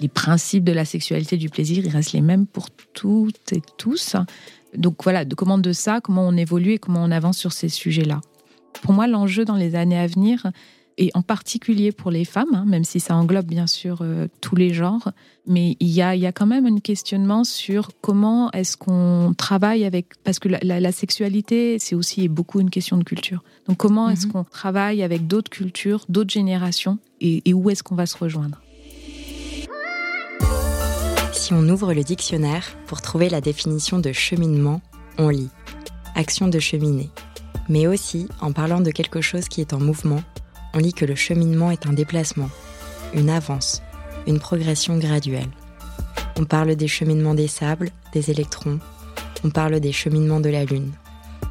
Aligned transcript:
Les 0.00 0.08
principes 0.08 0.64
de 0.64 0.72
la 0.72 0.84
sexualité, 0.84 1.36
du 1.36 1.48
plaisir, 1.48 1.84
ils 1.84 1.90
restent 1.90 2.12
les 2.12 2.20
mêmes 2.20 2.46
pour 2.46 2.70
toutes 2.70 3.52
et 3.52 3.62
tous. 3.76 4.16
Donc 4.74 5.02
voilà, 5.04 5.24
de 5.24 5.34
comment 5.34 5.58
de 5.58 5.72
ça, 5.72 6.00
comment 6.00 6.26
on 6.26 6.36
évolue 6.36 6.72
et 6.72 6.78
comment 6.78 7.04
on 7.04 7.10
avance 7.10 7.38
sur 7.38 7.52
ces 7.52 7.68
sujets-là. 7.68 8.20
Pour 8.82 8.92
moi, 8.92 9.06
l'enjeu 9.06 9.44
dans 9.44 9.56
les 9.56 9.74
années 9.74 9.98
à 9.98 10.06
venir, 10.06 10.50
et 11.02 11.10
en 11.14 11.22
particulier 11.22 11.90
pour 11.90 12.12
les 12.12 12.24
femmes, 12.24 12.54
hein, 12.54 12.64
même 12.64 12.84
si 12.84 13.00
ça 13.00 13.16
englobe 13.16 13.46
bien 13.46 13.66
sûr 13.66 13.98
euh, 14.02 14.28
tous 14.40 14.54
les 14.54 14.72
genres, 14.72 15.10
mais 15.48 15.76
il 15.80 15.88
y 15.88 16.00
a, 16.00 16.14
il 16.14 16.22
y 16.22 16.26
a 16.26 16.32
quand 16.32 16.46
même 16.46 16.64
un 16.64 16.78
questionnement 16.78 17.42
sur 17.42 17.90
comment 18.00 18.52
est-ce 18.52 18.76
qu'on 18.76 19.34
travaille 19.36 19.84
avec, 19.84 20.06
parce 20.22 20.38
que 20.38 20.48
la, 20.48 20.92
sexualité, 20.92 21.80
c'est 21.80 21.96
aussi 21.96 22.28
beaucoup 22.28 22.60
une 22.60 22.70
question 22.70 22.96
de 22.98 23.02
culture. 23.02 23.42
Donc 23.66 23.78
comment 23.78 24.08
est-ce 24.10 24.26
mhm. 24.26 24.32
qu'on 24.32 24.44
travaille 24.44 25.02
avec 25.02 25.26
d'autres 25.26 25.50
cultures, 25.50 26.04
d'autres 26.08 26.32
générations, 26.32 26.98
et, 27.20 27.42
et 27.46 27.52
où 27.52 27.68
est-ce 27.68 27.82
qu'on 27.82 27.96
va 27.96 28.06
se 28.06 28.16
rejoindre? 28.16 28.62
Si 31.32 31.52
on 31.52 31.68
ouvre 31.68 31.94
le 31.94 32.04
dictionnaire 32.04 32.76
pour 32.86 33.02
trouver 33.02 33.28
la 33.28 33.40
définition 33.40 33.98
de 33.98 34.12
cheminement, 34.12 34.80
on 35.18 35.30
lit 35.30 35.50
action 36.14 36.46
de 36.46 36.60
cheminer. 36.60 37.10
Mais 37.68 37.88
aussi, 37.88 38.28
en 38.40 38.52
parlant 38.52 38.80
de 38.80 38.92
quelque 38.92 39.20
chose 39.20 39.48
qui 39.48 39.60
est 39.60 39.72
en 39.72 39.80
mouvement, 39.80 40.22
on 40.74 40.78
lit 40.78 40.94
que 40.94 41.04
le 41.04 41.14
cheminement 41.14 41.70
est 41.70 41.86
un 41.86 41.92
déplacement, 41.92 42.50
une 43.14 43.30
avance, 43.30 43.82
une 44.26 44.38
progression 44.38 44.98
graduelle. 44.98 45.50
On 46.38 46.44
parle 46.44 46.76
des 46.76 46.88
cheminements 46.88 47.34
des 47.34 47.48
sables, 47.48 47.90
des 48.12 48.30
électrons, 48.30 48.78
on 49.44 49.50
parle 49.50 49.80
des 49.80 49.92
cheminements 49.92 50.40
de 50.40 50.50
la 50.50 50.64
Lune. 50.64 50.92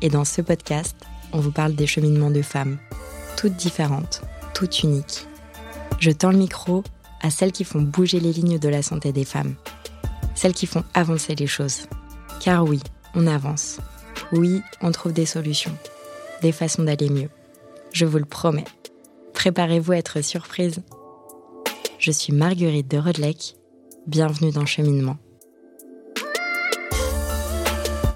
Et 0.02 0.10
dans 0.10 0.26
ce 0.26 0.42
podcast, 0.42 0.96
on 1.34 1.40
vous 1.40 1.52
parle 1.52 1.76
des 1.76 1.88
cheminements 1.88 2.32
de 2.32 2.42
femmes, 2.42 2.78
toutes 3.38 3.56
différentes, 3.56 4.22
toutes 4.54 4.84
uniques. 4.84 5.28
Je 6.00 6.12
tends 6.12 6.32
le 6.32 6.38
micro 6.38 6.84
à 7.22 7.30
celles 7.30 7.52
qui 7.52 7.64
font 7.64 7.82
bouger 7.82 8.20
les 8.20 8.34
lignes 8.34 8.60
de 8.60 8.70
la 8.70 8.82
santé 8.82 9.12
des 9.12 9.26
femmes, 9.26 9.56
celles 10.36 10.54
qui 10.54 10.66
font 10.66 10.84
avancer 10.94 11.36
les 11.36 11.48
choses. 11.48 11.88
Car 12.40 12.66
oui, 12.66 12.80
on 13.14 13.28
avance. 13.28 13.78
Oui, 14.32 14.62
on 14.82 14.92
trouve 14.92 15.14
des 15.14 15.26
solutions, 15.26 15.76
des 16.42 16.52
façons 16.52 16.84
d'aller 16.84 17.10
mieux. 17.10 17.30
Je 17.94 18.06
vous 18.06 18.18
le 18.18 18.26
promets. 18.26 18.66
Préparez-vous 19.42 19.94
à 19.94 19.98
être 19.98 20.22
surprise. 20.22 20.84
Je 21.98 22.12
suis 22.12 22.32
Marguerite 22.32 22.88
de 22.88 23.00
Rodelec. 23.00 23.56
Bienvenue 24.06 24.52
dans 24.52 24.68
Cheminement. 24.68 25.18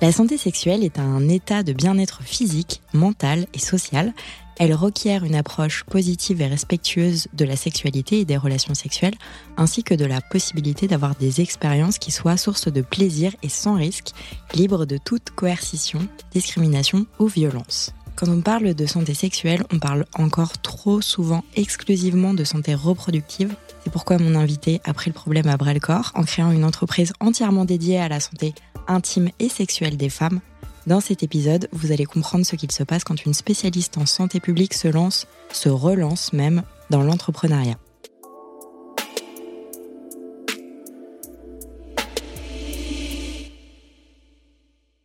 La 0.03 0.11
santé 0.11 0.37
sexuelle 0.37 0.83
est 0.83 0.99
un 0.99 1.27
état 1.27 1.63
de 1.63 1.73
bien-être 1.73 2.21
physique, 2.21 2.83
mental 2.93 3.47
et 3.55 3.59
social. 3.59 4.13
Elle 4.59 4.75
requiert 4.75 5.23
une 5.23 5.33
approche 5.33 5.83
positive 5.85 6.41
et 6.41 6.47
respectueuse 6.47 7.27
de 7.33 7.45
la 7.45 7.55
sexualité 7.55 8.19
et 8.19 8.25
des 8.25 8.37
relations 8.37 8.75
sexuelles, 8.75 9.15
ainsi 9.57 9.81
que 9.81 9.95
de 9.95 10.05
la 10.05 10.21
possibilité 10.21 10.87
d'avoir 10.87 11.15
des 11.15 11.41
expériences 11.41 11.97
qui 11.97 12.11
soient 12.11 12.37
source 12.37 12.71
de 12.71 12.81
plaisir 12.83 13.35
et 13.41 13.49
sans 13.49 13.77
risque, 13.77 14.11
libres 14.53 14.85
de 14.85 14.99
toute 15.03 15.31
coercition, 15.31 16.07
discrimination 16.31 17.07
ou 17.17 17.25
violence. 17.25 17.95
Quand 18.15 18.29
on 18.29 18.39
parle 18.39 18.73
de 18.73 18.85
santé 18.85 19.13
sexuelle, 19.13 19.63
on 19.73 19.79
parle 19.79 20.05
encore 20.13 20.57
trop 20.61 21.01
souvent 21.01 21.43
exclusivement 21.57 22.33
de 22.33 22.45
santé 22.45 22.73
reproductive. 22.73 23.53
C'est 23.83 23.91
pourquoi 23.91 24.17
mon 24.19 24.35
invité 24.35 24.79
a 24.85 24.93
pris 24.93 25.09
le 25.09 25.13
problème 25.13 25.47
à 25.47 25.57
bras 25.57 25.73
le 25.73 25.81
corps 25.81 26.13
en 26.15 26.23
créant 26.23 26.51
une 26.51 26.63
entreprise 26.63 27.11
entièrement 27.19 27.65
dédiée 27.65 27.99
à 27.99 28.07
la 28.07 28.21
santé 28.21 28.53
intime 28.87 29.31
et 29.39 29.49
sexuelle 29.49 29.97
des 29.97 30.09
femmes. 30.09 30.39
Dans 30.87 31.01
cet 31.01 31.23
épisode, 31.23 31.67
vous 31.73 31.91
allez 31.91 32.05
comprendre 32.05 32.45
ce 32.45 32.55
qu'il 32.55 32.71
se 32.71 32.83
passe 32.83 33.03
quand 33.03 33.25
une 33.25 33.33
spécialiste 33.33 33.97
en 33.97 34.05
santé 34.05 34.39
publique 34.39 34.75
se 34.75 34.87
lance, 34.87 35.27
se 35.51 35.67
relance 35.67 36.31
même, 36.31 36.63
dans 36.89 37.01
l'entrepreneuriat. 37.01 37.77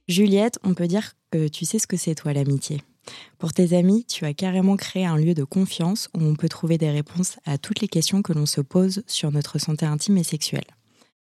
Juliette, 0.06 0.58
on 0.62 0.74
peut 0.74 0.86
dire 0.86 1.14
que 1.32 1.48
tu 1.48 1.64
sais 1.64 1.78
ce 1.78 1.86
que 1.86 1.96
c'est 1.96 2.14
toi 2.14 2.32
l'amitié? 2.32 2.82
Pour 3.40 3.54
tes 3.54 3.74
amis, 3.74 4.04
tu 4.04 4.26
as 4.26 4.34
carrément 4.34 4.76
créé 4.76 5.06
un 5.06 5.16
lieu 5.16 5.32
de 5.32 5.44
confiance 5.44 6.10
où 6.12 6.22
on 6.22 6.34
peut 6.34 6.50
trouver 6.50 6.76
des 6.76 6.90
réponses 6.90 7.38
à 7.46 7.56
toutes 7.56 7.80
les 7.80 7.88
questions 7.88 8.20
que 8.20 8.34
l'on 8.34 8.44
se 8.44 8.60
pose 8.60 9.02
sur 9.06 9.32
notre 9.32 9.58
santé 9.58 9.86
intime 9.86 10.18
et 10.18 10.24
sexuelle. 10.24 10.66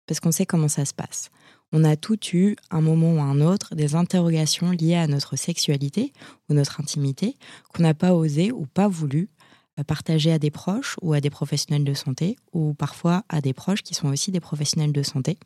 Parce 0.05 0.19
qu'on 0.19 0.33
sait 0.33 0.45
comment 0.45 0.67
ça 0.67 0.83
se 0.83 0.93
passe. 0.93 1.29
On 1.71 1.85
a 1.85 1.95
tout 1.95 2.19
eu, 2.33 2.57
un 2.71 2.81
moment 2.81 3.13
ou 3.13 3.21
un 3.21 3.39
autre, 3.39 3.73
des 3.73 3.95
interrogations 3.95 4.71
liées 4.71 4.95
à 4.95 5.07
notre 5.07 5.37
sexualité 5.37 6.11
ou 6.49 6.53
notre 6.55 6.81
intimité 6.81 7.37
qu'on 7.73 7.83
n'a 7.83 7.93
pas 7.93 8.13
osé 8.13 8.51
ou 8.51 8.65
pas 8.65 8.89
voulu 8.89 9.29
partager 9.81 10.31
à 10.31 10.37
des 10.37 10.51
proches 10.51 10.97
ou 11.01 11.13
à 11.13 11.21
des 11.21 11.31
professionnels 11.31 11.83
de 11.83 11.95
santé, 11.95 12.35
ou 12.51 12.75
parfois 12.75 13.23
à 13.29 13.41
des 13.41 13.53
proches 13.53 13.81
qui 13.81 13.95
sont 13.95 14.09
aussi 14.09 14.29
des 14.29 14.39
professionnels 14.39 14.91
de 14.91 15.01
santé. 15.01 15.37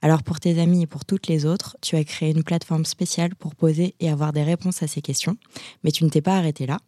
Alors 0.00 0.22
pour 0.22 0.40
tes 0.40 0.58
amis 0.58 0.82
et 0.82 0.86
pour 0.86 1.04
toutes 1.04 1.26
les 1.26 1.44
autres, 1.44 1.76
tu 1.82 1.96
as 1.96 2.04
créé 2.04 2.30
une 2.30 2.44
plateforme 2.44 2.86
spéciale 2.86 3.34
pour 3.34 3.54
poser 3.54 3.94
et 4.00 4.08
avoir 4.08 4.32
des 4.32 4.42
réponses 4.42 4.82
à 4.82 4.86
ces 4.86 5.02
questions, 5.02 5.36
mais 5.84 5.90
tu 5.90 6.04
ne 6.04 6.08
t'es 6.08 6.22
pas 6.22 6.38
arrêté 6.38 6.66
là. 6.66 6.78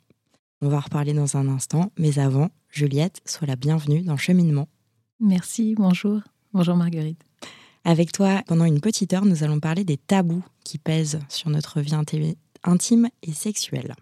On 0.63 0.69
va 0.69 0.79
en 0.79 0.81
reparler 0.81 1.13
dans 1.13 1.37
un 1.37 1.49
instant, 1.49 1.91
mais 1.99 2.19
avant, 2.19 2.49
Juliette, 2.71 3.21
sois 3.27 3.47
la 3.47 3.57
bienvenue 3.57 4.03
dans 4.03 4.17
Cheminement. 4.17 4.69
Merci, 5.19 5.75
bonjour. 5.75 6.21
Bonjour 6.53 6.77
Marguerite. 6.77 7.23
Avec 7.85 8.13
toi, 8.13 8.43
pendant 8.47 8.65
une 8.65 8.81
petite 8.81 9.13
heure, 9.13 9.25
nous 9.25 9.43
allons 9.43 9.61
parler 9.61 9.85
des 9.85 9.97
tabous 9.97 10.45
qui 10.65 10.79
pèsent 10.79 11.21
sur 11.29 11.51
notre 11.51 11.81
vie 11.81 11.95
intime 12.63 13.09
et 13.23 13.33
sexuelle. 13.33 13.95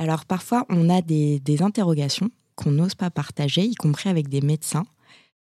Alors 0.00 0.24
parfois, 0.24 0.64
on 0.70 0.88
a 0.88 1.02
des, 1.02 1.42
interrogations 1.60 2.30
qu'on 2.56 2.70
n'ose 2.70 2.94
pas 2.94 3.10
partager, 3.10 3.64
y 3.64 3.74
compris 3.74 4.08
avec 4.08 4.30
des 4.30 4.40
médecins, 4.40 4.86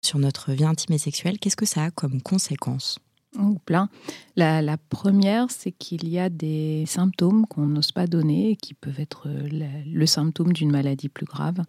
sur 0.03 0.19
notre 0.19 0.53
vie 0.53 0.67
intime 0.67 0.95
et 0.95 0.99
sexuelle. 0.99 1.39
Qu'est-ce 1.39 1.57
que 1.57 1.65
ça 1.65 1.85
a 1.85 1.91
comme 1.91 2.21
conséquence? 2.21 2.99
Plein. 3.65 3.89
La, 4.37 4.77
première, 4.91 5.47
c'est 5.51 5.73
qu'il 5.73 6.07
y 6.07 6.19
a 6.19 6.29
des 6.29 6.85
symptômes 6.87 7.47
qu'on 7.47 7.65
n'ose 7.65 7.93
pas 7.93 8.07
donner 8.07 8.51
et 8.51 8.57
qui 8.57 8.75
peuvent 8.75 9.01
être 9.01 9.27
le, 9.27 10.05
symptôme 10.05 10.53
d'une 10.53 10.71
maladie 10.71 11.09
plus 11.09 11.25
grave. 11.25 11.63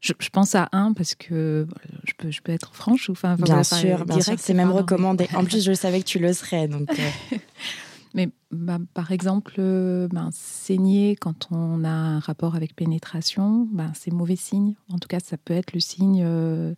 Je, 0.00 0.12
pense 0.30 0.54
à 0.54 0.68
un 0.70 0.92
parce 0.92 1.16
que 1.16 1.66
je 2.04 2.12
peux, 2.16 2.30
je 2.30 2.40
peux 2.40 2.52
être 2.52 2.72
franche 2.72 3.08
ou 3.08 3.12
enfin. 3.12 3.34
Bien 3.34 3.64
sûr, 3.64 4.06
bien 4.06 4.20
sûr, 4.20 4.34
c'est 4.38 4.54
même 4.54 4.70
recommandé. 4.70 5.26
En 5.34 5.44
plus, 5.44 5.64
je 5.64 5.72
savais 5.74 5.98
que 5.98 6.06
tu 6.06 6.20
le 6.20 6.32
serais, 6.32 6.68
donc. 6.68 6.88
Euh. 6.90 7.36
Mais 8.18 8.30
bah, 8.50 8.80
par 8.94 9.12
exemple, 9.12 9.54
euh, 9.60 10.08
ben, 10.08 10.30
saigner 10.32 11.14
quand 11.14 11.46
on 11.52 11.84
a 11.84 11.88
un 11.88 12.18
rapport 12.18 12.56
avec 12.56 12.74
pénétration, 12.74 13.68
ben, 13.70 13.92
c'est 13.94 14.12
mauvais 14.12 14.34
signe. 14.34 14.74
En 14.92 14.98
tout 14.98 15.06
cas, 15.06 15.20
ça 15.20 15.36
peut 15.36 15.54
être 15.54 15.72
le 15.72 15.78
signe 15.78 16.24
euh, 16.26 16.74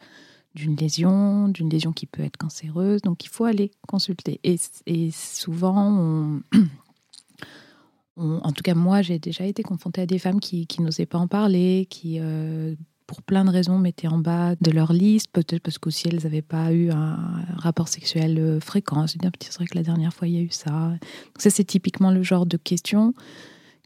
d'une 0.55 0.77
lésion, 0.77 1.49
d'une 1.49 1.71
lésion 1.71 1.95
qui 1.95 2.05
peut 2.05 2.23
être 2.23 2.37
cancéreuse. 2.37 3.01
Donc, 3.01 3.25
il 3.25 3.31
faut 3.31 3.47
aller 3.47 3.71
consulter. 3.89 4.39
Et, 4.45 5.11
souvent, 5.13 6.41
en 8.19 8.53
tout 8.53 8.63
cas, 8.63 8.75
moi, 8.75 9.01
j'ai 9.01 9.19
déjà 9.19 9.47
été 9.47 9.63
confrontée 9.63 10.03
à 10.03 10.07
des 10.07 10.19
femmes 10.19 10.41
qui, 10.41 10.67
n'osaient 10.81 11.07
pas 11.07 11.17
en 11.17 11.27
parler, 11.27 11.87
qui 11.89 12.19
euh, 12.21 12.75
pour 13.11 13.23
plein 13.23 13.45
de 13.45 13.51
raisons, 13.51 13.77
mettaient 13.77 14.07
en 14.07 14.19
bas 14.19 14.55
de 14.61 14.71
leur 14.71 14.93
liste, 14.93 15.33
peut-être 15.33 15.65
parce 15.65 15.79
qu'aussi 15.79 16.07
elles 16.07 16.23
n'avaient 16.23 16.43
pas 16.43 16.73
eu 16.73 16.93
un 16.93 17.45
rapport 17.57 17.89
sexuel 17.89 18.39
euh, 18.39 18.61
fréquent. 18.61 19.05
C'est 19.09 19.21
vrai 19.57 19.67
que 19.67 19.75
la 19.75 19.83
dernière 19.83 20.15
fois, 20.15 20.29
il 20.29 20.35
y 20.35 20.39
a 20.39 20.43
eu 20.43 20.53
ça. 20.53 20.71
Donc 20.71 21.01
ça, 21.39 21.51
c'est 21.51 21.65
typiquement 21.65 22.13
le 22.13 22.23
genre 22.23 22.47
de 22.47 22.57
question 22.57 23.13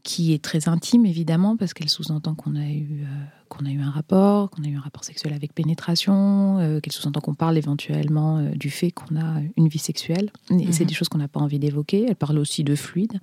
qui 0.03 0.33
est 0.33 0.43
très 0.43 0.69
intime, 0.69 1.07
évidemment, 1.07 1.57
parce 1.57 1.73
qu'elle 1.73 1.89
sous-entend 1.89 2.35
qu'on 2.35 2.55
a 2.55 2.69
eu... 2.69 3.01
Euh, 3.01 3.25
qu'on 3.47 3.65
a 3.65 3.69
eu 3.69 3.79
un 3.79 3.91
rapport, 3.91 4.49
qu'on 4.49 4.63
a 4.63 4.67
eu 4.67 4.75
un 4.75 4.81
rapport 4.81 5.03
sexuel 5.03 5.31
avec 5.31 5.53
pénétration, 5.53 6.57
euh, 6.59 6.79
qu'elle 6.79 6.91
sous-entend 6.91 7.21
qu'on 7.21 7.35
parle 7.35 7.57
éventuellement 7.59 8.41
du 8.41 8.71
fait 8.71 8.89
qu'on 8.89 9.15
a 9.15 9.39
une 9.55 9.67
vie 9.67 9.79
sexuelle. 9.79 10.31
Et 10.49 10.71
c'est 10.71 10.83
mhm. 10.83 10.87
des 10.87 10.93
choses 10.95 11.09
qu'on 11.09 11.19
n'a 11.19 11.27
pas 11.27 11.39
envie 11.39 11.59
d'évoquer. 11.59 12.07
Elle 12.09 12.15
parle 12.15 12.39
aussi 12.39 12.63
de 12.63 12.75
fluide. 12.75 13.21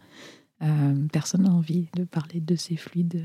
Euh, 0.62 0.94
personne 1.12 1.42
n'a 1.42 1.50
envie 1.50 1.88
de 1.96 2.04
parler 2.04 2.40
de 2.40 2.54
ces 2.54 2.76
fluides. 2.76 3.20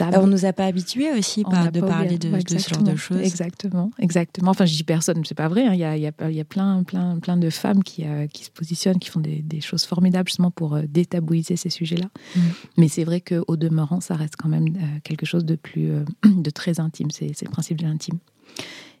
Euh, 0.00 0.10
on 0.16 0.26
nous 0.26 0.44
a 0.44 0.52
pas 0.52 0.66
habitués 0.66 1.10
aussi 1.12 1.42
de 1.42 1.80
parler 1.80 2.18
de, 2.18 2.58
ce 2.58 2.74
genre 2.74 2.82
de 2.82 2.96
choses. 2.96 3.18
Exactement, 3.18 3.90
exactement. 3.98 4.50
Enfin, 4.50 4.66
je 4.66 4.74
dis 4.74 4.84
personne, 4.84 5.24
c'est 5.24 5.34
pas 5.34 5.48
vrai. 5.48 5.66
Hein. 5.66 5.72
Il, 5.72 5.80
y 5.80 5.84
a, 5.84 5.96
y 5.96 6.34
y, 6.34 6.44
plein, 6.44 6.82
plein, 6.82 7.18
plein 7.18 7.36
de 7.38 7.48
femmes 7.48 7.82
qui, 7.82 8.04
euh, 8.04 8.26
qui 8.26 8.44
se 8.44 8.50
positionnent, 8.50 8.98
qui 8.98 9.08
font 9.08 9.20
des, 9.20 9.40
des, 9.40 9.60
choses 9.60 9.84
formidables 9.84 10.28
justement 10.28 10.50
pour 10.50 10.78
détabouiser 10.80 11.56
ces 11.56 11.70
sujets-là. 11.70 12.10
Mm. 12.34 12.40
Mais 12.76 12.88
c'est 12.88 13.04
vrai 13.04 13.22
qu'au 13.22 13.56
demeurant, 13.56 14.00
ça 14.00 14.14
reste 14.14 14.36
quand 14.36 14.48
même 14.48 14.66
quelque 15.02 15.24
chose 15.24 15.44
de 15.44 15.54
plus, 15.54 15.90
de 16.24 16.50
très 16.50 16.78
intime. 16.78 17.10
C'est 17.10 17.42
le 17.42 17.50
principe 17.50 17.78
de 17.78 17.84
l'intime. 17.84 18.18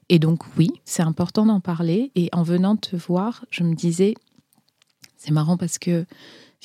Et 0.08 0.18
donc 0.18 0.44
oui, 0.56 0.70
c'est 0.84 1.02
important 1.02 1.44
d'en 1.44 1.60
parler. 1.60 2.10
Et 2.14 2.30
en 2.32 2.42
venant 2.42 2.76
te 2.76 2.96
voir, 2.96 3.44
je 3.50 3.64
me 3.64 3.74
disais, 3.74 4.14
c'est 5.16 5.32
marrant 5.32 5.56
parce 5.56 5.78
que 5.78 6.06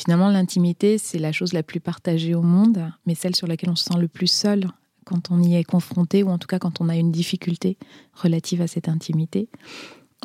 Finalement, 0.01 0.29
l'intimité, 0.29 0.97
c'est 0.97 1.19
la 1.19 1.31
chose 1.31 1.53
la 1.53 1.61
plus 1.61 1.79
partagée 1.79 2.33
au 2.33 2.41
monde, 2.41 2.91
mais 3.05 3.13
celle 3.13 3.35
sur 3.35 3.45
laquelle 3.45 3.69
on 3.69 3.75
se 3.75 3.83
sent 3.83 3.99
le 3.99 4.07
plus 4.07 4.25
seul 4.25 4.65
quand 5.05 5.29
on 5.29 5.43
y 5.43 5.55
est 5.55 5.63
confronté, 5.63 6.23
ou 6.23 6.29
en 6.29 6.39
tout 6.39 6.47
cas 6.47 6.57
quand 6.57 6.81
on 6.81 6.89
a 6.89 6.95
une 6.95 7.11
difficulté 7.11 7.77
relative 8.15 8.61
à 8.61 8.67
cette 8.67 8.89
intimité. 8.89 9.47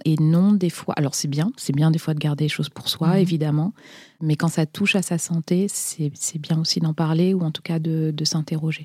Et 0.07 0.17
non, 0.17 0.53
des 0.53 0.71
fois, 0.71 0.95
alors 0.97 1.15
c'est 1.15 1.29
bien, 1.29 1.53
c'est 1.59 1.75
bien 1.75 1.91
des 1.91 1.99
fois 1.99 2.15
de 2.15 2.19
garder 2.19 2.45
les 2.45 2.49
choses 2.49 2.71
pour 2.71 2.89
soi, 2.89 3.09
mhm. 3.09 3.19
évidemment, 3.19 3.75
mais 4.23 4.37
quand 4.37 4.49
ça 4.49 4.65
touche 4.65 4.97
à 4.97 5.03
sa 5.03 5.19
santé, 5.19 5.67
c'est 5.69 6.39
bien 6.39 6.59
aussi 6.59 6.81
d'en 6.81 6.95
parler, 6.95 7.35
ou 7.35 7.43
en 7.43 7.51
tout 7.51 7.63
cas 7.63 7.79
de, 7.79 8.15
s'interroger. 8.25 8.85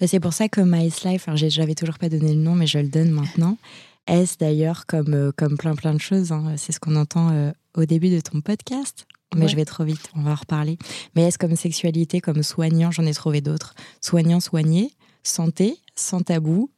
Bah, 0.00 0.06
c'est 0.06 0.20
pour 0.20 0.32
ça 0.32 0.48
que 0.48 0.62
My 0.62 0.90
Life, 1.04 1.28
j'avais 1.34 1.74
toujours 1.74 1.98
pas 1.98 2.08
donné 2.08 2.34
le 2.34 2.40
nom, 2.40 2.54
mais 2.54 2.66
je 2.66 2.78
le 2.78 2.88
donne 2.88 3.10
maintenant. 3.10 3.58
S 4.06 4.38
d'ailleurs, 4.38 4.86
comme, 4.86 5.12
euh, 5.12 5.32
comme 5.36 5.58
plein 5.58 5.74
plein 5.74 5.92
de 5.92 6.00
choses, 6.00 6.32
hein. 6.32 6.54
c'est 6.56 6.72
ce 6.72 6.80
qu'on 6.80 6.96
entend 6.96 7.30
euh, 7.30 7.52
au 7.74 7.84
début 7.84 8.08
de 8.08 8.20
ton 8.20 8.40
podcast? 8.40 9.06
Mais 9.36 9.46
je 9.46 9.56
vais 9.56 9.64
trop 9.64 9.84
vite, 9.84 10.10
on 10.16 10.22
va 10.22 10.32
en 10.32 10.34
reparler. 10.34 10.76
Mais 11.14 11.22
est-ce 11.22 11.38
comme 11.38 11.54
sexualité, 11.54 12.20
comme 12.20 12.42
soignant, 12.42 12.90
j'en 12.90 13.06
ai 13.06 13.14
trouvé 13.14 13.40
d'autres. 13.40 13.74
Soignant, 14.00 14.40
soigné, 14.40 14.92
santé, 15.22 15.78
sans 15.94 16.20
tabou. 16.20 16.70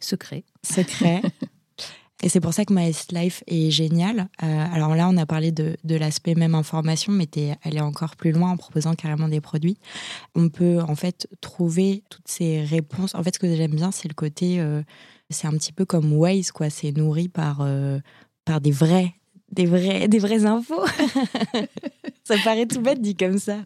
Secret. 0.00 0.44
Secret. 0.62 1.22
Et 2.22 2.28
c'est 2.28 2.40
pour 2.40 2.54
ça 2.54 2.64
que 2.64 2.72
My 2.72 2.90
Life 3.10 3.44
est 3.46 3.70
génial. 3.70 4.28
Euh, 4.42 4.66
alors 4.72 4.94
là, 4.94 5.08
on 5.10 5.16
a 5.18 5.26
parlé 5.26 5.52
de, 5.52 5.76
de 5.84 5.94
l'aspect 5.94 6.34
même 6.34 6.54
information, 6.54 7.12
mais 7.12 7.28
elle 7.62 7.76
est 7.76 7.82
encore 7.82 8.16
plus 8.16 8.32
loin 8.32 8.52
en 8.52 8.56
proposant 8.56 8.94
carrément 8.94 9.28
des 9.28 9.42
produits. 9.42 9.76
On 10.34 10.48
peut 10.48 10.80
en 10.80 10.94
fait 10.94 11.28
trouver 11.42 12.02
toutes 12.08 12.26
ces 12.26 12.62
réponses. 12.64 13.14
En 13.14 13.22
fait, 13.22 13.34
ce 13.34 13.38
que 13.38 13.54
j'aime 13.54 13.74
bien, 13.74 13.90
c'est 13.90 14.08
le 14.08 14.14
côté, 14.14 14.58
euh, 14.60 14.82
c'est 15.28 15.46
un 15.46 15.52
petit 15.52 15.72
peu 15.72 15.84
comme 15.84 16.12
Waze, 16.14 16.50
quoi. 16.50 16.70
C'est 16.70 16.92
nourri 16.92 17.28
par, 17.28 17.58
euh, 17.60 17.98
par 18.46 18.62
des 18.62 18.72
vrais, 18.72 19.14
des 19.50 19.66
vrais, 19.66 20.08
des 20.08 20.18
vraies 20.18 20.46
infos. 20.46 20.84
ça 22.24 22.36
paraît 22.44 22.66
tout 22.66 22.80
bête 22.80 23.00
dit 23.00 23.16
comme 23.16 23.38
ça. 23.38 23.58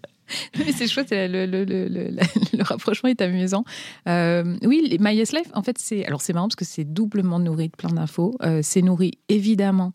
Mais 0.59 0.73
c'est 0.73 0.87
chouette, 0.87 1.09
le, 1.11 1.47
le, 1.47 1.65
le, 1.65 1.89
le, 1.89 2.63
rapprochement 2.63 3.09
est 3.09 3.21
amusant. 3.23 3.65
Euh, 4.09 4.57
oui, 4.63 4.97
My 5.01 5.15
Yes 5.15 5.33
Life, 5.33 5.51
en 5.55 5.63
fait, 5.63 5.79
c'est 5.79 6.05
alors 6.05 6.21
c'est 6.21 6.33
marrant 6.33 6.49
parce 6.49 6.57
que 6.57 6.65
c'est 6.65 6.85
doublement 6.85 7.39
nourri 7.39 7.69
de 7.69 7.77
plein 7.77 7.91
d'infos. 7.91 8.37
Euh, 8.43 8.61
c'est 8.63 8.83
nourri 8.83 9.13
évidemment 9.29 9.93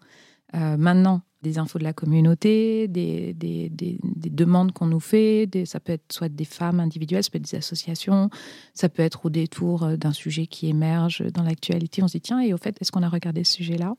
euh, 0.56 0.78
maintenant 0.78 1.22
des 1.44 1.60
infos 1.60 1.78
de 1.78 1.84
la 1.84 1.94
communauté, 1.94 2.88
des, 2.88 3.34
des, 3.34 3.70
des, 3.70 4.00
demandes 4.32 4.72
qu'on 4.72 4.88
nous 4.88 5.00
fait. 5.00 5.48
ça 5.66 5.80
peut 5.80 5.94
être 5.94 6.12
soit 6.12 6.30
des 6.30 6.46
femmes 6.46 6.80
individuelles, 6.80 7.24
ça 7.24 7.30
peut 7.30 7.38
être 7.38 7.52
des 7.52 7.58
associations, 7.58 8.30
ça 8.74 8.90
peut 8.90 9.04
être 9.04 9.28
au 9.28 9.30
détour 9.30 9.84
euh, 9.84 9.98
d'un 9.98 10.14
sujet 10.14 10.48
qui 10.48 10.68
émerge 10.68 11.24
dans 11.34 11.44
l'actualité. 11.44 12.02
On 12.02 12.08
se 12.08 12.14
dit, 12.14 12.22
tiens, 12.22 12.40
et 12.40 12.54
au 12.54 12.58
fait, 12.58 12.76
est-ce 12.82 12.92
qu'on 12.92 13.04
a 13.04 13.10
regardé 13.10 13.44
ce 13.44 13.54
sujet-là? 13.54 13.94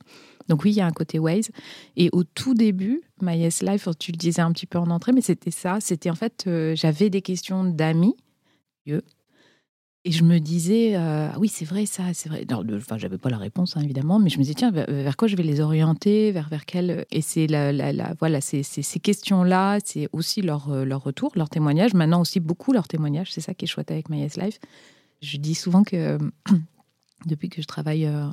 Donc 0.48 0.64
oui, 0.64 0.72
il 0.72 0.76
y 0.76 0.80
a 0.80 0.86
un 0.86 0.90
côté 0.90 1.18
Waze. 1.18 1.50
Et 1.96 2.08
au 2.12 2.24
tout 2.24 2.54
début, 2.54 3.02
My 3.22 3.38
Yes 3.38 3.62
Life, 3.62 3.88
tu 3.98 4.10
le 4.10 4.16
disais 4.16 4.42
un 4.42 4.50
petit 4.50 4.66
peu 4.66 4.78
en 4.78 4.90
entrée, 4.90 5.12
mais 5.12 5.20
c'était 5.20 5.52
ça. 5.52 5.78
C'était 5.80 6.10
en 6.10 6.16
fait, 6.16 6.44
euh, 6.46 6.74
j'avais 6.74 7.10
des 7.10 7.22
questions 7.22 7.64
d'amis, 7.64 8.16
et 10.06 10.12
je 10.12 10.22
me 10.22 10.38
disais, 10.38 10.96
euh, 10.96 11.30
ah 11.32 11.38
oui, 11.38 11.48
c'est 11.48 11.64
vrai, 11.64 11.86
ça, 11.86 12.12
c'est 12.12 12.28
vrai. 12.28 12.44
enfin, 12.52 12.98
j'avais 12.98 13.16
pas 13.16 13.30
la 13.30 13.38
réponse, 13.38 13.76
hein, 13.76 13.80
évidemment, 13.80 14.18
mais 14.18 14.28
je 14.28 14.36
me 14.36 14.42
disais, 14.42 14.54
tiens, 14.54 14.70
vers, 14.70 15.16
quoi 15.16 15.28
je 15.28 15.36
vais 15.36 15.42
les 15.42 15.62
orienter, 15.62 16.30
vers, 16.30 16.50
vers 16.50 16.66
quel. 16.66 17.06
Et 17.10 17.22
c'est 17.22 17.46
la, 17.46 17.72
la, 17.72 18.14
voilà, 18.20 18.42
c'est, 18.42 18.62
ces 18.62 19.00
questions-là, 19.00 19.78
c'est 19.82 20.10
aussi 20.12 20.42
leur, 20.42 20.70
euh, 20.70 20.84
leur 20.84 21.02
retour, 21.02 21.32
leur 21.36 21.48
témoignage. 21.48 21.94
Maintenant 21.94 22.20
aussi, 22.20 22.38
beaucoup 22.38 22.74
leur 22.74 22.86
témoignage. 22.86 23.32
C'est 23.32 23.40
ça 23.40 23.54
qui 23.54 23.64
est 23.64 23.68
chouette 23.68 23.90
avec 23.90 24.10
My 24.10 24.28
Life. 24.36 24.58
Je 25.22 25.38
dis 25.38 25.54
souvent 25.54 25.84
que 25.84 26.18
depuis 27.26 27.48
que 27.48 27.62
je 27.62 27.66
travaille 27.66 28.04
euh, 28.04 28.28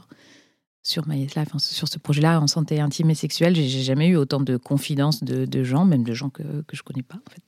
sur 0.84 1.08
My 1.08 1.20
Life, 1.20 1.58
sur 1.58 1.88
ce 1.88 2.00
projet-là 2.00 2.42
en 2.42 2.48
santé 2.48 2.80
intime 2.80 3.10
et 3.12 3.16
sexuelle. 3.16 3.56
J'ai 3.56 3.84
jamais 3.84 4.08
eu 4.08 4.16
autant 4.16 4.40
de 4.40 4.58
confidences 4.58 5.24
de, 5.24 5.64
gens, 5.64 5.86
même 5.86 6.04
de 6.04 6.14
gens 6.14 6.30
que, 6.30 6.44
que 6.64 6.76
je 6.76 6.82
connais 6.82 7.04
pas 7.04 7.18
en 7.18 7.30
fait. 7.30 7.42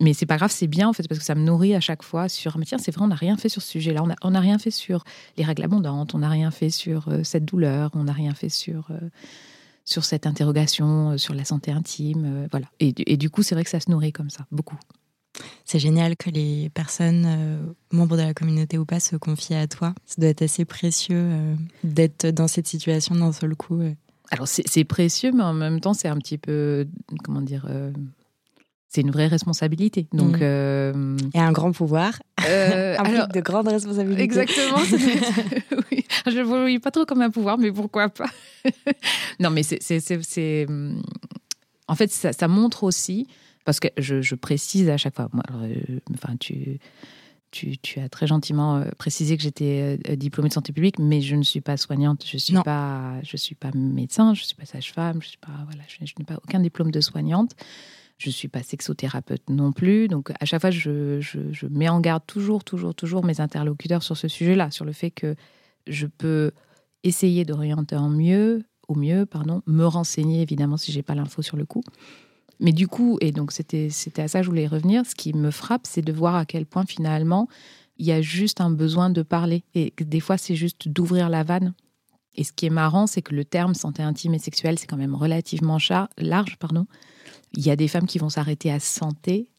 Mais 0.00 0.14
c'est 0.14 0.26
pas 0.26 0.36
grave, 0.36 0.50
c'est 0.50 0.66
bien 0.66 0.88
en 0.88 0.92
fait 0.92 1.06
parce 1.06 1.18
que 1.18 1.24
ça 1.24 1.34
me 1.34 1.42
nourrit 1.42 1.74
à 1.74 1.80
chaque 1.80 2.02
fois 2.02 2.28
sur. 2.28 2.56
Mais 2.58 2.64
tiens, 2.64 2.78
c'est 2.78 2.90
vrai, 2.90 3.04
on 3.04 3.08
n'a 3.08 3.14
rien 3.14 3.36
fait 3.36 3.48
sur 3.48 3.62
ce 3.62 3.68
sujet-là. 3.68 4.02
On 4.22 4.30
n'a 4.30 4.40
rien 4.40 4.58
fait 4.58 4.70
sur 4.70 5.04
les 5.36 5.44
règles 5.44 5.64
abondantes. 5.64 6.14
On 6.14 6.18
n'a 6.18 6.28
rien 6.28 6.50
fait 6.50 6.70
sur 6.70 7.08
euh, 7.08 7.22
cette 7.22 7.44
douleur. 7.44 7.90
On 7.94 8.04
n'a 8.04 8.12
rien 8.12 8.34
fait 8.34 8.48
sur 8.48 8.88
euh, 8.90 8.98
sur 9.84 10.04
cette 10.04 10.26
interrogation 10.26 11.10
euh, 11.10 11.16
sur 11.18 11.34
la 11.34 11.44
santé 11.44 11.72
intime. 11.72 12.48
voilà. 12.50 12.66
Et, 12.80 12.94
et 13.12 13.16
du 13.16 13.28
coup, 13.28 13.42
c'est 13.42 13.54
vrai 13.54 13.64
que 13.64 13.70
ça 13.70 13.80
se 13.80 13.90
nourrit 13.90 14.12
comme 14.12 14.30
ça, 14.30 14.46
beaucoup. 14.50 14.78
C'est 15.70 15.78
génial 15.78 16.16
que 16.16 16.30
les 16.30 16.68
personnes, 16.70 17.24
euh, 17.28 17.72
membres 17.92 18.16
de 18.16 18.22
la 18.22 18.34
communauté 18.34 18.76
ou 18.76 18.84
pas, 18.84 18.98
se 18.98 19.14
confient 19.14 19.54
à 19.54 19.68
toi. 19.68 19.94
Ça 20.04 20.16
doit 20.18 20.28
être 20.28 20.42
assez 20.42 20.64
précieux 20.64 21.14
euh, 21.16 21.54
d'être 21.84 22.26
dans 22.26 22.48
cette 22.48 22.66
situation 22.66 23.14
d'un 23.14 23.30
seul 23.30 23.54
coup. 23.54 23.80
Alors 24.32 24.48
c'est 24.48 24.82
précieux, 24.82 25.30
mais 25.30 25.44
en 25.44 25.52
même 25.52 25.78
temps, 25.78 25.94
c'est 25.94 26.08
un 26.08 26.16
petit 26.16 26.38
peu, 26.38 26.88
comment 27.22 27.40
dire, 27.40 27.68
euh, 27.70 27.92
c'est 28.88 29.02
une 29.02 29.12
vraie 29.12 29.28
responsabilité. 29.28 30.08
Donc, 30.12 30.40
mmh. 30.40 31.16
Et 31.34 31.38
un 31.38 31.52
grand 31.52 31.70
pouvoir 31.70 32.18
implique 32.38 33.32
de 33.32 33.40
grandes 33.40 33.68
responsabilités. 33.68 34.22
Exactement. 34.24 34.78
oui. 35.92 36.04
Je 36.26 36.30
ne 36.32 36.36
le 36.38 36.42
vois 36.42 36.80
pas 36.82 36.90
trop 36.90 37.04
comme 37.04 37.22
un 37.22 37.30
pouvoir, 37.30 37.58
mais 37.58 37.70
pourquoi 37.70 38.08
pas? 38.08 38.30
Non, 39.38 39.50
mais 39.50 39.62
c'est... 39.62 40.66
En 41.86 41.94
fait, 41.94 42.10
ça, 42.10 42.32
ça 42.32 42.48
montre 42.48 42.82
aussi 42.82 43.28
parce 43.64 43.80
que 43.80 43.88
je, 43.98 44.34
précise 44.34 44.88
à 44.88 44.96
chaque 44.96 45.14
fois, 45.14 45.28
euh, 45.52 45.74
enfin, 46.14 46.36
tu, 46.38 46.78
tu, 47.50 48.00
as 48.00 48.08
très 48.08 48.26
gentiment 48.26 48.76
euh, 48.76 48.90
précisé 48.96 49.36
que 49.36 49.42
j'étais 49.42 49.98
euh, 50.08 50.16
diplômée 50.16 50.48
de 50.48 50.54
santé 50.54 50.72
publique, 50.72 50.98
mais 50.98 51.20
je 51.20 51.36
ne 51.36 51.42
suis 51.42 51.60
pas 51.60 51.76
soignante, 51.76 52.24
je 52.26 52.36
ne 52.36 52.38
suis, 52.38 52.54
pas, 52.54 53.20
je 53.22 53.36
suis 53.36 53.54
pas 53.54 53.70
médecin, 53.74 54.34
je 54.34 54.42
ne 54.42 54.46
suis 54.46 54.54
pas 54.54 54.64
sage-femme, 54.64 55.20
je, 55.22 55.28
suis 55.28 55.38
pas, 55.38 55.64
voilà, 55.66 55.82
je, 55.88 56.02
n'ai 56.18 56.24
pas 56.24 56.36
aucun 56.36 56.60
diplôme 56.60 56.90
de 56.90 57.00
soignante. 57.00 57.54
Je 58.18 58.28
ne 58.28 58.32
suis 58.32 58.48
pas 58.48 58.62
sexothérapeute 58.62 59.48
non 59.48 59.72
plus. 59.72 60.06
Donc, 60.06 60.30
à 60.38 60.44
chaque 60.44 60.60
fois, 60.60 60.70
je, 60.70 61.20
je, 61.22 61.66
mets 61.68 61.88
en 61.88 62.00
garde 62.00 62.22
toujours, 62.26 62.64
toujours, 62.64 62.94
toujours 62.94 63.24
mes 63.24 63.40
interlocuteurs 63.40 64.02
sur 64.02 64.14
ce 64.14 64.28
sujet-là, 64.28 64.70
sur 64.70 64.84
le 64.84 64.92
fait 64.92 65.10
que 65.10 65.36
je 65.86 66.06
peux 66.06 66.50
essayer 67.02 67.46
d'orienter 67.46 67.96
en 67.96 68.10
mieux, 68.10 68.62
au 68.88 68.94
mieux, 68.94 69.24
pardon, 69.24 69.62
me 69.66 69.86
renseigner 69.86 70.42
évidemment 70.42 70.76
si 70.76 70.92
j'ai 70.92 71.02
pas 71.02 71.14
l'info 71.14 71.40
sur 71.40 71.56
le 71.56 71.64
coup, 71.64 71.82
mais 72.60 72.72
du 72.72 72.86
coup, 72.86 73.16
et 73.20 73.32
donc 73.32 73.52
c'était 73.52 73.88
à 74.18 74.28
ça 74.28 74.40
que 74.40 74.44
je 74.44 74.50
voulais 74.50 74.66
revenir, 74.66 75.06
ce 75.06 75.14
qui 75.14 75.32
me 75.32 75.50
frappe, 75.50 75.86
c'est 75.86 76.02
de 76.02 76.12
voir 76.12 76.34
à 76.34 76.44
quel 76.44 76.66
point 76.66 76.84
finalement, 76.86 77.48
il 77.96 78.06
y 78.06 78.12
a 78.12 78.20
juste 78.22 78.60
un 78.60 78.70
besoin 78.70 79.10
de 79.10 79.22
parler. 79.22 79.64
Et 79.74 79.92
des 79.98 80.20
fois, 80.20 80.38
c'est 80.38 80.56
juste 80.56 80.88
d'ouvrir 80.88 81.28
la 81.28 81.42
vanne. 81.42 81.74
Et 82.34 82.44
ce 82.44 82.52
qui 82.52 82.66
est 82.66 82.70
marrant, 82.70 83.06
c'est 83.06 83.22
que 83.22 83.34
le 83.34 83.44
terme 83.44 83.74
santé 83.74 84.02
intime 84.02 84.34
et 84.34 84.38
sexuelle, 84.38 84.78
c'est 84.78 84.86
quand 84.86 84.96
même 84.96 85.14
relativement 85.14 85.78
large. 86.16 86.56
Pardon. 86.56 86.86
Il 87.52 87.64
y 87.64 87.70
a 87.70 87.76
des 87.76 87.88
femmes 87.88 88.06
qui 88.06 88.18
vont 88.18 88.28
s'arrêter 88.28 88.70
à 88.70 88.78
santé, 88.78 89.50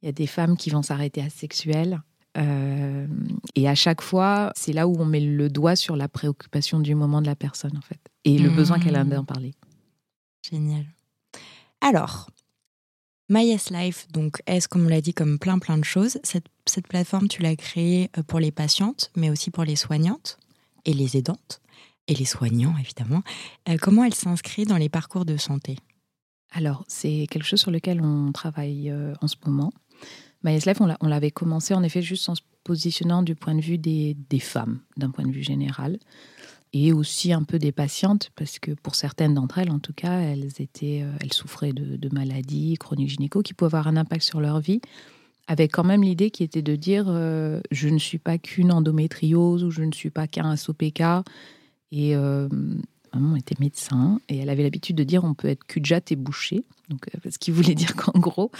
il 0.00 0.06
y 0.06 0.08
a 0.08 0.12
des 0.12 0.26
femmes 0.26 0.56
qui 0.56 0.70
vont 0.70 0.82
s'arrêter 0.82 1.22
à 1.22 1.30
sexuelle. 1.30 2.00
Euh, 2.38 3.06
et 3.54 3.68
à 3.68 3.74
chaque 3.74 4.00
fois, 4.00 4.52
c'est 4.56 4.72
là 4.72 4.88
où 4.88 4.96
on 4.98 5.04
met 5.04 5.20
le 5.20 5.50
doigt 5.50 5.76
sur 5.76 5.96
la 5.96 6.08
préoccupation 6.08 6.80
du 6.80 6.94
moment 6.94 7.20
de 7.20 7.26
la 7.26 7.36
personne, 7.36 7.76
en 7.76 7.82
fait, 7.82 8.00
et 8.24 8.38
le 8.38 8.48
besoin 8.48 8.78
qu'elle 8.78 8.96
a 8.96 9.04
mmh. 9.04 9.10
d'en 9.10 9.24
parler. 9.24 9.54
Génial. 10.48 10.86
Alors, 11.82 12.30
My 13.32 13.46
Yes 13.46 13.70
Life, 13.70 14.08
donc, 14.12 14.42
est-ce, 14.46 14.68
comme 14.68 14.84
on 14.84 14.88
l'a 14.90 15.00
dit, 15.00 15.14
comme 15.14 15.38
plein 15.38 15.58
plein 15.58 15.78
de 15.78 15.84
choses. 15.84 16.18
Cette, 16.22 16.86
plateforme, 16.86 17.28
tu 17.28 17.40
l'as 17.40 17.56
créée 17.56 18.10
euh, 18.18 18.22
pour 18.22 18.40
les 18.40 18.50
patientes, 18.50 19.10
mais 19.16 19.30
aussi 19.30 19.50
pour 19.50 19.64
les 19.64 19.74
soignantes 19.74 20.38
et 20.84 20.92
les 20.92 21.16
aidantes, 21.16 21.62
et 22.08 22.14
les 22.14 22.26
soignants, 22.26 22.74
évidemment. 22.78 23.22
Euh, 23.70 23.78
comment 23.80 24.04
elle 24.04 24.12
s'inscrit 24.12 24.66
dans 24.66 24.76
les 24.76 24.90
parcours 24.90 25.24
de 25.24 25.38
santé? 25.38 25.78
Alors, 26.50 26.84
c'est 26.88 27.26
quelque 27.30 27.46
chose 27.46 27.60
sur 27.62 27.70
lequel 27.70 28.02
on 28.02 28.32
travaille 28.32 28.90
euh, 28.90 29.14
en 29.22 29.28
ce 29.28 29.36
moment. 29.46 29.72
My 30.44 30.52
Yes 30.52 30.66
Life, 30.66 30.82
on 30.82 31.08
l'avait 31.08 31.30
commencé 31.30 31.72
en 31.72 31.82
effet 31.82 32.02
juste 32.02 32.28
en 32.28 32.34
se 32.34 32.42
positionnant 32.64 33.22
du 33.22 33.34
point 33.34 33.54
de 33.54 33.62
vue 33.62 33.78
des 33.78 34.14
femmes, 34.40 34.80
d'un 34.98 35.10
point 35.10 35.24
de 35.24 35.32
vue 35.32 35.42
général 35.42 35.98
et 36.72 36.92
aussi 36.92 37.32
un 37.32 37.42
peu 37.42 37.58
des 37.58 37.72
patientes, 37.72 38.30
parce 38.34 38.58
que 38.58 38.70
pour 38.72 38.94
certaines 38.94 39.34
d'entre 39.34 39.58
elles, 39.58 39.70
en 39.70 39.78
tout 39.78 39.92
cas, 39.92 40.20
elles, 40.20 40.48
étaient, 40.58 41.02
euh, 41.02 41.12
elles 41.20 41.32
souffraient 41.32 41.72
de, 41.72 42.08
maladies 42.12 42.76
chroniques 42.78 43.10
gynéco 43.10 43.42
qui 43.42 43.54
pouvaient 43.54 43.66
avoir 43.66 43.88
un 43.88 43.96
impact 43.96 44.22
sur 44.22 44.40
leur 44.40 44.60
vie, 44.60 44.80
avec 45.48 45.72
quand 45.72 45.84
même 45.84 46.02
l'idée 46.02 46.30
qui 46.30 46.42
était 46.42 46.62
de 46.62 46.76
dire 46.76 47.06
euh, 47.08 47.60
je 47.70 47.88
ne 47.88 47.98
suis 47.98 48.18
pas 48.18 48.38
qu'une 48.38 48.72
endométriose 48.72 49.64
ou 49.64 49.70
je 49.70 49.82
ne 49.82 49.92
suis 49.92 50.10
pas 50.10 50.26
qu'un 50.26 50.56
SOPK. 50.56 51.02
Et 51.90 52.16
euh, 52.16 52.48
maman 53.12 53.36
était 53.36 53.56
médecin 53.58 54.18
et 54.30 54.38
elle 54.38 54.48
avait 54.48 54.62
l'habitude 54.62 54.96
de 54.96 55.04
dire 55.04 55.24
on 55.24 55.34
peut 55.34 55.48
être 55.48 55.64
cul 55.64 55.82
et 56.10 56.16
bouché. 56.16 56.64
Donc, 56.88 57.06
ce 57.28 57.38
qui 57.38 57.50
voulait 57.50 57.74
dire 57.74 57.94
qu'en 57.96 58.18
gros, 58.18 58.50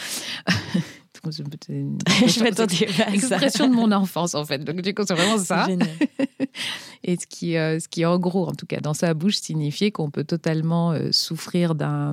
je 1.30 2.42
m'attendais 2.42 2.88
à 3.00 3.12
Expression 3.14 3.68
de 3.68 3.74
mon 3.74 3.92
enfance, 3.92 4.34
en 4.34 4.44
fait. 4.44 4.58
Donc, 4.58 4.80
du 4.80 4.94
coup, 4.94 5.02
c'est 5.06 5.14
vraiment 5.14 5.38
ça. 5.38 5.68
Et 7.04 7.16
ce 7.16 7.26
qui, 7.26 7.56
euh, 7.56 7.80
ce 7.80 7.88
qui, 7.88 8.04
en 8.04 8.18
gros, 8.18 8.46
en 8.46 8.52
tout 8.52 8.66
cas, 8.66 8.80
dans 8.80 8.94
sa 8.94 9.14
bouche, 9.14 9.36
signifiait 9.36 9.90
qu'on 9.90 10.10
peut 10.10 10.24
totalement 10.24 10.92
euh, 10.92 11.10
souffrir 11.10 11.74
d'un 11.74 12.12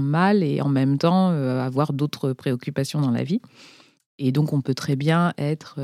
mal 0.00 0.42
et 0.42 0.60
en 0.60 0.68
même 0.68 0.98
temps 0.98 1.30
euh, 1.30 1.60
avoir 1.60 1.92
d'autres 1.92 2.32
préoccupations 2.32 3.00
dans 3.00 3.10
la 3.10 3.24
vie. 3.24 3.40
Et 4.18 4.32
donc, 4.32 4.52
on 4.52 4.60
peut 4.60 4.74
très 4.74 4.96
bien 4.96 5.32
être 5.38 5.78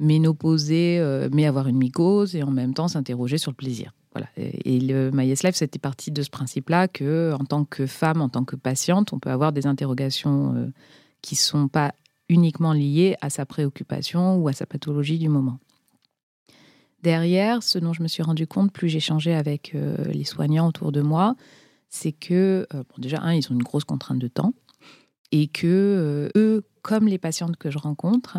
ménopausé, 0.00 1.00
mais 1.32 1.46
avoir 1.46 1.68
une 1.68 1.76
mycose 1.76 2.34
et 2.34 2.42
en 2.42 2.50
même 2.50 2.74
temps 2.74 2.88
s'interroger 2.88 3.38
sur 3.38 3.52
le 3.52 3.56
plaisir. 3.56 3.92
Voilà. 4.12 4.26
Et, 4.36 4.80
le 4.80 5.12
My 5.12 5.28
Life, 5.28 5.54
c'était 5.54 5.78
parti 5.78 6.10
de 6.10 6.22
ce 6.22 6.30
principe-là 6.30 6.88
que, 6.88 7.32
en 7.38 7.44
tant 7.44 7.64
que 7.64 7.86
femme, 7.86 8.20
en 8.20 8.28
tant 8.28 8.44
que 8.44 8.56
patiente, 8.56 9.12
on 9.12 9.20
peut 9.20 9.30
avoir 9.30 9.52
des 9.52 9.68
interrogations 9.68 10.72
qui 11.26 11.34
ne 11.34 11.38
sont 11.38 11.66
pas 11.66 11.92
uniquement 12.28 12.72
liées 12.72 13.16
à 13.20 13.30
sa 13.30 13.44
préoccupation 13.46 14.36
ou 14.36 14.46
à 14.46 14.52
sa 14.52 14.64
pathologie 14.64 15.18
du 15.18 15.28
moment. 15.28 15.58
Derrière, 17.02 17.64
ce 17.64 17.80
dont 17.80 17.92
je 17.92 18.00
me 18.00 18.06
suis 18.06 18.22
rendu 18.22 18.46
compte, 18.46 18.72
plus 18.72 18.88
j'échangeais 18.88 19.34
avec 19.34 19.74
euh, 19.74 19.96
les 20.12 20.22
soignants 20.22 20.68
autour 20.68 20.92
de 20.92 21.00
moi, 21.00 21.34
c'est 21.88 22.12
que, 22.12 22.68
euh, 22.72 22.84
bon, 22.84 22.94
déjà, 22.98 23.20
un, 23.22 23.34
ils 23.34 23.44
ont 23.50 23.54
une 23.54 23.62
grosse 23.64 23.82
contrainte 23.82 24.20
de 24.20 24.28
temps, 24.28 24.54
et 25.32 25.48
que 25.48 25.66
euh, 25.66 26.28
eux, 26.36 26.64
comme 26.82 27.08
les 27.08 27.18
patientes 27.18 27.56
que 27.56 27.72
je 27.72 27.78
rencontre, 27.78 28.38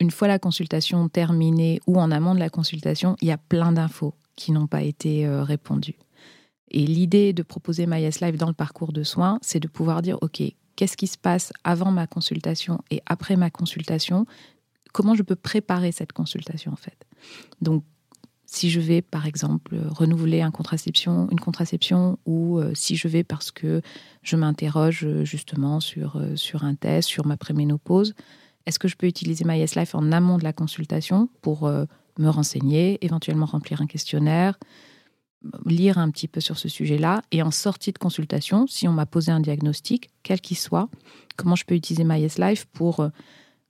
une 0.00 0.10
fois 0.10 0.26
la 0.26 0.40
consultation 0.40 1.08
terminée 1.08 1.78
ou 1.86 2.00
en 2.00 2.10
amont 2.10 2.34
de 2.34 2.40
la 2.40 2.50
consultation, 2.50 3.16
il 3.22 3.28
y 3.28 3.32
a 3.32 3.38
plein 3.38 3.70
d'infos 3.70 4.14
qui 4.34 4.50
n'ont 4.50 4.66
pas 4.66 4.82
été 4.82 5.28
répondues. 5.28 5.98
Et 6.72 6.84
l'idée 6.84 7.32
de 7.32 7.44
proposer 7.44 7.86
MyS 7.86 8.20
Life 8.20 8.36
dans 8.38 8.48
le 8.48 8.54
parcours 8.54 8.92
de 8.92 9.04
soins, 9.04 9.38
c'est 9.40 9.60
de 9.60 9.68
pouvoir 9.68 10.02
dire, 10.02 10.18
OK, 10.22 10.42
qu'est-ce 10.82 10.96
qui 10.96 11.06
se 11.06 11.16
passe 11.16 11.52
avant 11.62 11.92
ma 11.92 12.08
consultation 12.08 12.80
et 12.90 13.02
après 13.06 13.36
ma 13.36 13.50
consultation? 13.50 14.26
Comment 14.92 15.14
je 15.14 15.22
peux 15.22 15.36
préparer 15.36 15.92
cette 15.92 16.12
consultation 16.12 16.72
en 16.72 16.76
fait? 16.76 17.06
Donc, 17.60 17.84
si 18.46 18.68
je 18.68 18.80
vais 18.80 19.00
par 19.00 19.26
exemple 19.26 19.76
renouveler 19.90 20.40
une 20.40 20.50
contraception 20.50 22.18
ou 22.26 22.58
euh, 22.58 22.72
si 22.74 22.96
je 22.96 23.06
vais 23.06 23.22
parce 23.22 23.52
que 23.52 23.80
je 24.24 24.34
m'interroge 24.34 25.06
justement 25.22 25.78
sur, 25.78 26.16
euh, 26.16 26.34
sur 26.34 26.64
un 26.64 26.74
test, 26.74 27.08
sur 27.08 27.26
ma 27.26 27.36
préménopause, 27.36 28.14
est-ce 28.66 28.80
que 28.80 28.88
je 28.88 28.96
peux 28.96 29.06
utiliser 29.06 29.44
MyS 29.44 29.76
Life 29.76 29.94
en 29.94 30.10
amont 30.10 30.36
de 30.36 30.42
la 30.42 30.52
consultation 30.52 31.28
pour 31.42 31.68
euh, 31.68 31.84
me 32.18 32.28
renseigner, 32.28 32.98
éventuellement 33.04 33.46
remplir 33.46 33.82
un 33.82 33.86
questionnaire, 33.86 34.58
lire 35.66 35.98
un 35.98 36.10
petit 36.10 36.28
peu 36.28 36.40
sur 36.40 36.58
ce 36.58 36.68
sujet-là 36.68 37.22
et 37.30 37.42
en 37.42 37.50
sortie 37.50 37.92
de 37.92 37.98
consultation, 37.98 38.66
si 38.66 38.88
on 38.88 38.92
m'a 38.92 39.06
posé 39.06 39.32
un 39.32 39.40
diagnostic, 39.40 40.10
quel 40.22 40.40
qu'il 40.40 40.56
soit, 40.56 40.88
comment 41.36 41.56
je 41.56 41.64
peux 41.64 41.74
utiliser 41.74 42.04
MyS 42.04 42.38
Life 42.38 42.66
pour 42.72 43.00
euh, 43.00 43.08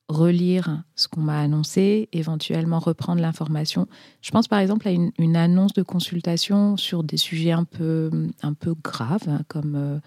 relire 0.08 0.82
ce 0.94 1.08
qu'on 1.08 1.20
m'a 1.20 1.40
annoncé, 1.40 2.08
éventuellement 2.12 2.78
reprendre 2.78 3.20
l'information? 3.20 3.86
Je 4.20 4.30
pense 4.30 4.48
par 4.48 4.58
exemple 4.58 4.88
à 4.88 4.92
une, 4.92 5.36
annonce 5.36 5.72
de 5.72 5.82
consultation 5.82 6.76
sur 6.76 7.04
des 7.04 7.16
sujets 7.16 7.52
un 7.52 7.64
peu, 7.64 8.10
un 8.42 8.54
peu 8.54 8.74
graves, 8.82 9.28
hein, 9.28 9.40
comme, 9.48 9.74
euh, 9.76 9.98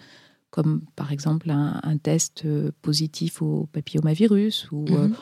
comme 0.50 0.82
par 0.94 1.12
exemple 1.12 1.50
un, 1.50 1.98
test 1.98 2.44
euh, 2.44 2.70
positif 2.82 3.42
au 3.42 3.68
papillomavirus 3.72 4.70
ou... 4.70 4.86
Mhm 4.88 5.14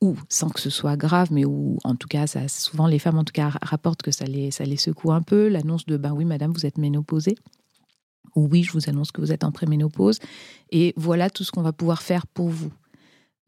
ou 0.00 0.16
sans 0.28 0.50
que 0.50 0.60
ce 0.60 0.70
soit 0.70 0.96
grave, 0.96 1.28
mais 1.30 1.44
où 1.44 1.78
en 1.84 1.94
tout 1.94 2.08
cas, 2.08 2.26
ça, 2.26 2.48
souvent 2.48 2.86
les 2.86 2.98
femmes 2.98 3.18
en 3.18 3.24
tout 3.24 3.32
cas 3.32 3.52
rapportent 3.62 4.02
que 4.02 4.10
ça 4.10 4.24
les, 4.24 4.50
ça 4.50 4.64
les 4.64 4.76
secoue 4.76 5.12
un 5.12 5.22
peu, 5.22 5.48
l'annonce 5.48 5.86
de 5.86 5.96
ben 5.96 6.12
oui 6.12 6.24
madame, 6.24 6.52
vous 6.52 6.66
êtes 6.66 6.78
ménopausée. 6.78 7.36
Ou 8.34 8.48
oui, 8.48 8.62
je 8.62 8.72
vous 8.72 8.90
annonce 8.90 9.12
que 9.12 9.22
vous 9.22 9.32
êtes 9.32 9.44
en 9.44 9.50
préménopause. 9.50 10.18
Et 10.70 10.92
voilà 10.96 11.30
tout 11.30 11.42
ce 11.42 11.50
qu'on 11.50 11.62
va 11.62 11.72
pouvoir 11.72 12.02
faire 12.02 12.26
pour 12.26 12.50
vous. 12.50 12.70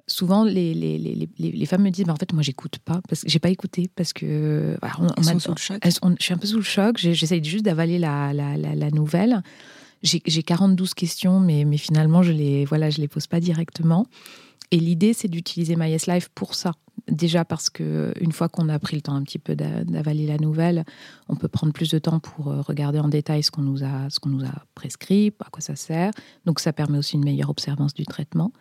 Souvent, 0.06 0.42
les, 0.44 0.72
les, 0.72 0.96
les, 0.96 1.28
les 1.38 1.66
femmes 1.66 1.82
me 1.82 1.90
disent 1.90 2.06
ben, 2.06 2.14
En 2.14 2.16
fait, 2.16 2.32
moi, 2.32 2.42
j'écoute 2.42 2.78
pas, 2.78 3.02
parce 3.06 3.22
que 3.22 3.28
j'ai 3.28 3.38
pas 3.38 3.50
écouté, 3.50 3.90
parce 3.94 4.14
que. 4.14 4.78
on, 4.98 5.08
elles 5.18 5.24
sont 5.24 5.38
sous 5.38 5.50
le 5.50 5.58
choc. 5.58 5.78
je 5.84 5.90
suis 6.18 6.32
un 6.32 6.38
peu 6.38 6.46
sous 6.46 6.56
le 6.56 6.62
choc, 6.62 6.96
j'essaye 6.96 7.44
juste 7.44 7.66
d'avaler 7.66 7.98
la, 7.98 8.32
la, 8.32 8.56
la, 8.56 8.90
nouvelle. 8.90 9.42
J'ai 10.02 10.42
42 10.42 10.86
questions, 10.96 11.40
mais, 11.40 11.64
finalement, 11.76 12.22
je 12.22 12.32
les, 12.32 12.64
voilà, 12.64 12.88
les 12.90 13.08
pose 13.08 13.26
pas 13.26 13.40
directement. 13.40 14.06
Et 14.70 14.78
l'idée, 14.78 15.12
c'est 15.14 15.28
d'utiliser 15.28 15.76
MyS 15.76 16.06
Life 16.06 16.28
pour 16.34 16.54
ça. 16.54 16.72
Déjà 17.08 17.44
parce 17.44 17.70
que 17.70 18.12
une 18.20 18.32
fois 18.32 18.48
qu'on 18.48 18.68
a 18.68 18.78
pris 18.78 18.96
le 18.96 19.02
temps 19.02 19.14
un 19.14 19.22
petit 19.22 19.38
peu 19.38 19.54
d'avaler 19.56 20.26
la 20.26 20.36
nouvelle, 20.36 20.84
on 21.28 21.36
peut 21.36 21.48
prendre 21.48 21.72
plus 21.72 21.90
de 21.90 21.98
temps 21.98 22.18
pour 22.18 22.48
euh, 22.48 22.60
regarder 22.60 22.98
en 22.98 23.08
détail 23.08 23.42
ce 23.42 23.50
qu'on 23.50 23.62
nous 23.62 23.82
a, 23.82 24.10
ce 24.10 24.20
qu'on 24.20 24.28
nous 24.28 24.44
a 24.44 24.52
prescrit, 24.74 25.32
à 25.40 25.48
quoi 25.48 25.62
ça 25.62 25.74
sert. 25.74 26.10
Donc 26.44 26.60
ça 26.60 26.72
permet 26.72 26.98
aussi 26.98 27.14
une 27.16 27.24
meilleure 27.24 27.50
observance 27.50 27.94
du 27.94 28.04
traitement. 28.04 28.52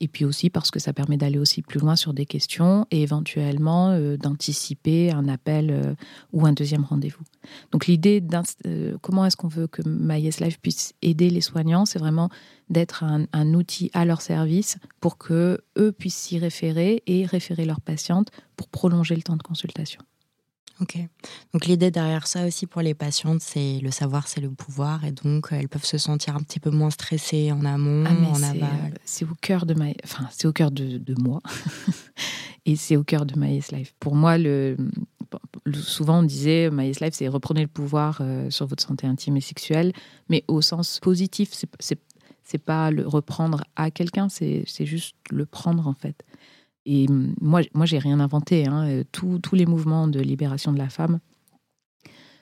Et 0.00 0.08
puis 0.08 0.24
aussi 0.24 0.48
parce 0.48 0.70
que 0.70 0.78
ça 0.78 0.92
permet 0.92 1.16
d'aller 1.16 1.38
aussi 1.38 1.62
plus 1.62 1.80
loin 1.80 1.96
sur 1.96 2.14
des 2.14 2.26
questions 2.26 2.86
et 2.90 3.02
éventuellement 3.02 3.90
euh, 3.90 4.16
d'anticiper 4.16 5.10
un 5.10 5.28
appel 5.28 5.70
euh, 5.70 5.94
ou 6.32 6.46
un 6.46 6.52
deuxième 6.52 6.84
rendez-vous. 6.84 7.24
Donc 7.72 7.86
l'idée, 7.86 8.22
euh, 8.66 8.96
comment 9.02 9.24
est-ce 9.26 9.36
qu'on 9.36 9.48
veut 9.48 9.66
que 9.66 9.82
MyES 9.84 10.40
Life 10.40 10.60
puisse 10.60 10.94
aider 11.02 11.30
les 11.30 11.40
soignants, 11.40 11.84
c'est 11.84 11.98
vraiment 11.98 12.28
d'être 12.70 13.02
un, 13.02 13.26
un, 13.32 13.54
outil 13.54 13.90
à 13.92 14.04
leur 14.04 14.20
service 14.20 14.78
pour 15.00 15.18
que 15.18 15.60
eux 15.76 15.92
puissent 15.92 16.16
s'y 16.16 16.38
référer 16.38 17.02
et 17.06 17.24
référer 17.24 17.64
leurs 17.64 17.80
patientes 17.80 18.30
pour 18.56 18.68
prolonger 18.68 19.16
le 19.16 19.22
temps 19.22 19.36
de 19.36 19.42
consultation. 19.42 20.02
Ok. 20.80 20.96
Donc 21.52 21.66
l'idée 21.66 21.90
derrière 21.90 22.26
ça 22.26 22.46
aussi 22.46 22.66
pour 22.66 22.82
les 22.82 22.94
patientes, 22.94 23.40
c'est 23.40 23.80
le 23.80 23.90
savoir, 23.90 24.28
c'est 24.28 24.40
le 24.40 24.50
pouvoir, 24.50 25.04
et 25.04 25.10
donc 25.10 25.48
elles 25.50 25.68
peuvent 25.68 25.84
se 25.84 25.98
sentir 25.98 26.36
un 26.36 26.40
petit 26.40 26.60
peu 26.60 26.70
moins 26.70 26.90
stressées 26.90 27.50
en 27.50 27.64
amont, 27.64 28.04
ah, 28.06 28.30
en 28.30 28.42
aval. 28.42 28.94
C'est 29.04 29.24
au 29.24 29.34
cœur 29.40 29.66
de 29.66 29.74
ma, 29.74 29.86
enfin 30.04 30.28
c'est 30.30 30.46
au 30.46 30.52
cœur 30.52 30.70
de, 30.70 30.98
de 30.98 31.14
moi, 31.20 31.40
et 32.66 32.76
c'est 32.76 32.96
au 32.96 33.02
cœur 33.02 33.26
de 33.26 33.38
MyS 33.38 33.72
Life. 33.72 33.94
Pour 33.98 34.14
moi, 34.14 34.38
le, 34.38 34.76
souvent 35.74 36.20
on 36.20 36.22
disait 36.22 36.70
MyS 36.70 37.00
Life, 37.00 37.14
c'est 37.14 37.26
reprenez 37.26 37.62
le 37.62 37.68
pouvoir 37.68 38.18
euh, 38.20 38.48
sur 38.50 38.66
votre 38.66 38.82
santé 38.82 39.06
intime 39.06 39.36
et 39.36 39.40
sexuelle, 39.40 39.92
mais 40.28 40.44
au 40.46 40.60
sens 40.62 41.00
positif. 41.00 41.50
C'est 41.52 41.98
c'est 42.48 42.56
pas 42.56 42.90
le 42.90 43.06
reprendre 43.06 43.62
à 43.76 43.90
quelqu'un, 43.90 44.30
c'est 44.30 44.64
juste 44.86 45.14
le 45.30 45.44
prendre 45.44 45.86
en 45.86 45.92
fait. 45.92 46.24
Et 46.90 47.06
moi, 47.40 47.60
moi 47.74 47.84
j'ai 47.84 47.98
rien 47.98 48.18
inventé. 48.18 48.66
Hein. 48.66 48.88
Euh, 48.88 49.04
tous 49.12 49.54
les 49.54 49.66
mouvements 49.66 50.08
de 50.08 50.20
libération 50.20 50.72
de 50.72 50.78
la 50.78 50.88
femme, 50.88 51.20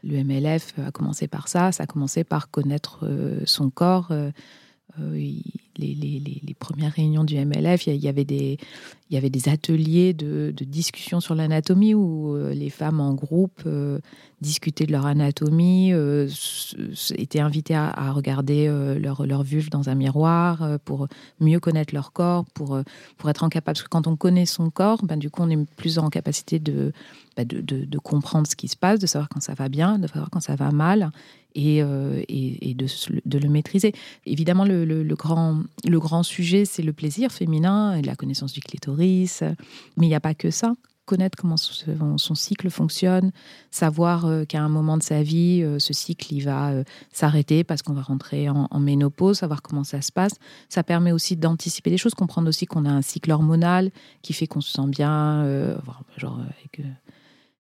le 0.04 0.22
MLF 0.22 0.78
a 0.78 0.92
commencé 0.92 1.26
par 1.26 1.48
ça. 1.48 1.72
Ça 1.72 1.82
a 1.82 1.86
commencé 1.86 2.22
par 2.22 2.48
connaître 2.48 3.00
euh, 3.02 3.40
son 3.44 3.70
corps. 3.70 4.12
Euh, 4.12 4.30
les, 5.78 6.54
premières 6.58 6.92
réunions 6.92 7.24
du 7.24 7.36
MLF, 7.36 7.86
il 7.86 7.96
y, 7.96 8.08
avait 8.08 8.24
des, 8.24 8.58
il 9.10 9.14
y 9.14 9.16
avait 9.16 9.30
des 9.30 9.48
ateliers 9.48 10.14
de, 10.14 10.52
discussion 10.60 11.20
sur 11.20 11.34
l'anatomie 11.34 11.94
où 11.94 12.36
les 12.52 12.70
femmes 12.70 13.00
en 13.00 13.14
groupe 13.14 13.62
discutaient 14.40 14.86
de 14.86 14.92
leur 14.92 15.06
anatomie, 15.06 15.92
étaient 17.16 17.40
invitées 17.40 17.74
à, 17.74 18.12
regarder 18.12 18.68
leur, 18.98 19.26
leur 19.26 19.42
vulve 19.42 19.70
dans 19.70 19.88
un 19.88 19.94
miroir 19.94 20.78
pour 20.84 21.08
mieux 21.40 21.60
connaître 21.60 21.94
leur 21.94 22.12
corps, 22.12 22.44
pour, 22.54 22.78
pour 23.16 23.30
être 23.30 23.44
en 23.44 23.48
capable. 23.48 23.76
Parce 23.76 23.82
que 23.82 23.88
quand 23.88 24.06
on 24.06 24.16
connaît 24.16 24.46
son 24.46 24.70
corps, 24.70 25.04
ben, 25.04 25.16
du 25.16 25.30
coup, 25.30 25.42
on 25.42 25.50
est 25.50 25.70
plus 25.76 25.98
en 25.98 26.08
capacité 26.08 26.58
de, 26.58 26.92
ben, 27.36 27.46
de, 27.46 27.60
de, 27.60 27.98
comprendre 27.98 28.46
ce 28.46 28.56
qui 28.56 28.68
se 28.68 28.76
passe, 28.76 28.98
de 28.98 29.06
savoir 29.06 29.28
quand 29.28 29.42
ça 29.42 29.54
va 29.54 29.68
bien, 29.68 29.98
de 29.98 30.06
savoir 30.06 30.30
quand 30.30 30.40
ça 30.40 30.56
va 30.56 30.70
mal 30.70 31.10
et, 31.54 31.78
et, 31.78 32.70
et 32.70 32.74
de, 32.74 32.86
de, 33.24 33.38
le 33.38 33.48
maîtriser. 33.48 33.92
Évidemment, 34.26 34.64
le, 34.64 34.84
le, 34.84 35.14
grand, 35.14 35.62
le 35.84 36.00
grand 36.00 36.22
sujet, 36.22 36.64
c'est 36.64 36.82
le 36.82 36.92
plaisir 36.92 37.30
féminin 37.30 37.94
et 37.94 38.02
la 38.02 38.16
connaissance 38.16 38.52
du 38.52 38.60
clitoris. 38.60 39.42
Mais 39.96 40.06
il 40.06 40.08
n'y 40.08 40.14
a 40.14 40.20
pas 40.20 40.34
que 40.34 40.50
ça 40.50 40.74
connaître 41.06 41.38
comment 41.38 41.56
son, 41.56 42.34
cycle 42.34 42.68
fonctionne, 42.68 43.30
savoir 43.70 44.26
euh, 44.26 44.44
qu'à 44.44 44.60
un 44.60 44.68
moment 44.68 44.98
de 44.98 45.02
sa 45.02 45.22
vie, 45.22 45.62
euh, 45.62 45.78
ce 45.78 45.94
cycle 45.94 46.34
il 46.34 46.42
va 46.42 46.70
euh, 46.70 46.84
s'arrêter 47.12 47.64
parce 47.64 47.80
qu'on 47.80 47.94
va 47.94 48.02
rentrer 48.02 48.48
en, 48.50 48.80
ménopause, 48.80 49.38
savoir 49.38 49.62
comment 49.62 49.84
ça 49.84 50.02
se 50.02 50.12
passe. 50.12 50.34
Ça 50.68 50.82
permet 50.82 51.12
aussi 51.12 51.36
d'anticiper 51.36 51.90
les 51.90 51.96
choses, 51.96 52.14
comprendre 52.14 52.48
aussi 52.48 52.66
qu'on 52.66 52.84
a 52.84 52.90
un 52.90 53.02
cycle 53.02 53.30
hormonal 53.30 53.90
qui 54.20 54.32
fait 54.32 54.46
qu'on 54.46 54.60
se 54.60 54.72
sent 54.72 54.88
bien, 54.88 55.76
genre 56.16 56.40
avec 56.40 56.82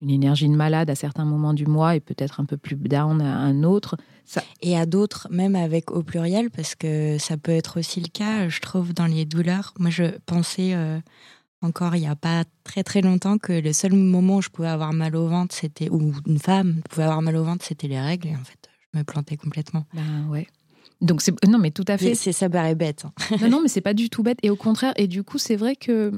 une 0.01 0.09
énergie 0.09 0.47
de 0.47 0.55
malade 0.55 0.89
à 0.89 0.95
certains 0.95 1.25
moments 1.25 1.53
du 1.53 1.65
mois 1.65 1.95
et 1.95 1.99
peut-être 1.99 2.39
un 2.39 2.45
peu 2.45 2.57
plus 2.57 2.75
down 2.75 3.21
à 3.21 3.37
un 3.37 3.63
autre. 3.63 3.97
Ça... 4.25 4.43
Et 4.61 4.77
à 4.77 4.85
d'autres, 4.85 5.27
même 5.29 5.55
avec 5.55 5.91
au 5.91 6.03
pluriel, 6.03 6.49
parce 6.49 6.75
que 6.75 7.17
ça 7.17 7.37
peut 7.37 7.51
être 7.51 7.79
aussi 7.79 7.99
le 7.99 8.07
cas, 8.07 8.47
je 8.47 8.59
trouve, 8.61 8.93
dans 8.93 9.07
les 9.07 9.25
douleurs. 9.25 9.73
Moi, 9.79 9.89
je 9.89 10.17
pensais 10.25 10.75
encore 11.61 11.95
il 11.95 12.01
n'y 12.01 12.07
a 12.07 12.15
pas 12.15 12.43
très 12.63 12.83
très 12.83 13.01
longtemps 13.01 13.37
que 13.37 13.53
le 13.53 13.73
seul 13.73 13.93
moment 13.93 14.37
où 14.37 14.41
je 14.41 14.49
pouvais 14.49 14.67
avoir 14.67 14.93
mal 14.93 15.15
au 15.15 15.27
ventre, 15.27 15.55
c'était, 15.55 15.89
ou 15.89 16.13
une 16.25 16.39
femme 16.39 16.81
pouvait 16.89 17.03
avoir 17.03 17.21
mal 17.21 17.35
au 17.35 17.43
ventre, 17.43 17.65
c'était 17.65 17.87
les 17.87 17.99
règles. 17.99 18.29
Et 18.29 18.35
en 18.35 18.43
fait, 18.43 18.69
je 18.93 18.99
me 18.99 19.03
plantais 19.03 19.37
complètement. 19.37 19.85
Ben 19.93 20.27
ouais. 20.29 20.47
Donc 21.01 21.21
c'est 21.21 21.33
non 21.45 21.59
mais 21.59 21.71
tout 21.71 21.85
à 21.87 21.97
fait. 21.97 22.13
C'est 22.13 22.33
ça 22.33 22.49
paraît 22.49 22.75
bête. 22.75 23.05
Hein. 23.05 23.37
non 23.41 23.49
non 23.49 23.61
mais 23.61 23.69
c'est 23.69 23.81
pas 23.81 23.93
du 23.93 24.09
tout 24.09 24.21
bête 24.21 24.37
et 24.43 24.49
au 24.49 24.57
contraire 24.57 24.93
et 24.97 25.07
du 25.07 25.23
coup 25.23 25.37
c'est 25.37 25.55
vrai 25.55 25.77
que 25.77 26.11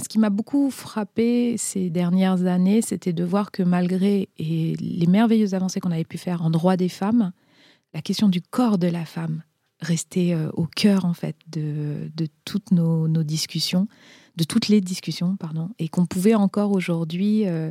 ce 0.00 0.08
qui 0.08 0.18
m'a 0.18 0.30
beaucoup 0.30 0.70
frappé 0.70 1.56
ces 1.58 1.90
dernières 1.90 2.46
années, 2.46 2.82
c'était 2.82 3.12
de 3.12 3.24
voir 3.24 3.50
que 3.50 3.62
malgré 3.62 4.28
les 4.38 5.06
merveilleuses 5.06 5.54
avancées 5.54 5.80
qu'on 5.80 5.90
avait 5.90 6.04
pu 6.04 6.18
faire 6.18 6.42
en 6.42 6.50
droit 6.50 6.76
des 6.76 6.88
femmes, 6.88 7.32
la 7.94 8.00
question 8.00 8.28
du 8.28 8.40
corps 8.40 8.78
de 8.78 8.86
la 8.86 9.04
femme 9.04 9.42
restait 9.80 10.32
euh, 10.32 10.48
au 10.54 10.66
cœur 10.66 11.04
en 11.04 11.12
fait 11.12 11.36
de, 11.48 12.10
toutes 12.44 12.70
nos, 12.70 13.06
discussions 13.22 13.88
de 14.36 14.44
toutes 14.44 14.68
les 14.68 14.80
discussions, 14.80 15.36
pardon, 15.36 15.68
et 15.78 15.88
qu'on 15.88 16.06
pouvait 16.06 16.34
encore 16.34 16.72
aujourd'hui, 16.72 17.46
euh, 17.46 17.70